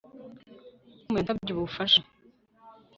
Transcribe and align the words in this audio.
Tom 1.03 1.13
yansabye 1.17 1.51
ubufasha 1.53 2.01